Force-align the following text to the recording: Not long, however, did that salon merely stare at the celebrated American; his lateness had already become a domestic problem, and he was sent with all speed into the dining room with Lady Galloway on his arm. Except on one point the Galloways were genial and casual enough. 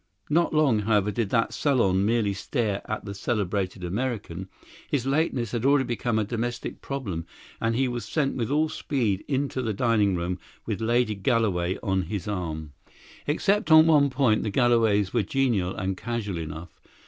Not 0.31 0.51
long, 0.51 0.79
however, 0.79 1.11
did 1.11 1.29
that 1.29 1.53
salon 1.53 2.03
merely 2.07 2.33
stare 2.33 2.81
at 2.89 3.05
the 3.05 3.13
celebrated 3.13 3.83
American; 3.83 4.49
his 4.89 5.05
lateness 5.05 5.51
had 5.51 5.63
already 5.63 5.83
become 5.85 6.17
a 6.17 6.23
domestic 6.23 6.81
problem, 6.81 7.27
and 7.61 7.75
he 7.75 7.87
was 7.87 8.03
sent 8.05 8.33
with 8.35 8.49
all 8.49 8.67
speed 8.67 9.23
into 9.27 9.61
the 9.61 9.75
dining 9.75 10.15
room 10.15 10.39
with 10.65 10.81
Lady 10.81 11.13
Galloway 11.13 11.77
on 11.83 12.01
his 12.01 12.27
arm. 12.27 12.73
Except 13.27 13.69
on 13.71 13.85
one 13.85 14.09
point 14.09 14.41
the 14.41 14.49
Galloways 14.49 15.13
were 15.13 15.21
genial 15.21 15.75
and 15.75 15.95
casual 15.95 16.39
enough. 16.39 16.81